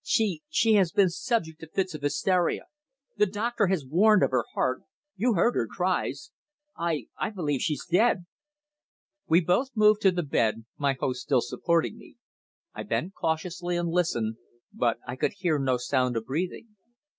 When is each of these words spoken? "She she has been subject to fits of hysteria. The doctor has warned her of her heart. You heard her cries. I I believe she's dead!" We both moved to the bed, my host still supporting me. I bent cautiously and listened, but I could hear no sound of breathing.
"She 0.03 0.41
she 0.49 0.73
has 0.81 0.91
been 0.91 1.09
subject 1.09 1.59
to 1.59 1.69
fits 1.69 1.93
of 1.93 2.01
hysteria. 2.01 2.63
The 3.17 3.27
doctor 3.27 3.67
has 3.67 3.85
warned 3.85 4.23
her 4.23 4.25
of 4.25 4.31
her 4.31 4.45
heart. 4.55 4.81
You 5.15 5.35
heard 5.35 5.53
her 5.53 5.67
cries. 5.67 6.31
I 6.75 7.05
I 7.19 7.29
believe 7.29 7.61
she's 7.61 7.85
dead!" 7.85 8.25
We 9.27 9.41
both 9.41 9.69
moved 9.75 10.01
to 10.01 10.09
the 10.09 10.23
bed, 10.23 10.65
my 10.75 10.93
host 10.99 11.21
still 11.21 11.41
supporting 11.41 11.99
me. 11.99 12.15
I 12.73 12.81
bent 12.81 13.13
cautiously 13.13 13.77
and 13.77 13.89
listened, 13.89 14.37
but 14.73 14.97
I 15.07 15.15
could 15.15 15.33
hear 15.33 15.59
no 15.59 15.77
sound 15.77 16.17
of 16.17 16.25
breathing. 16.25 16.69